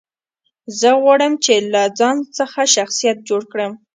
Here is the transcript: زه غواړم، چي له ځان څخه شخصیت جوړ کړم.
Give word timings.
زه 0.79 0.89
غواړم، 1.01 1.33
چي 1.43 1.53
له 1.73 1.81
ځان 1.99 2.17
څخه 2.37 2.59
شخصیت 2.75 3.17
جوړ 3.29 3.41
کړم. 3.51 3.71